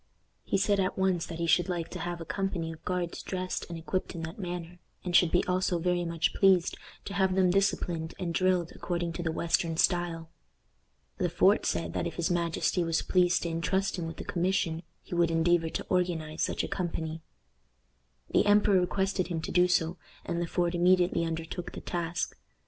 [0.43, 3.67] He said at once that he should like to have a company of guards dressed
[3.69, 7.51] and equipped in that manner, and should be also very much pleased to have them
[7.51, 10.31] disciplined and drilled according to the western style.
[11.19, 14.81] Le Fort said that if his majesty was pleased to intrust him with the commission,
[15.03, 17.21] he would endeavor to organize such a company.
[18.31, 22.35] The emperor requested him to do so, and Le Port immediately undertook the task.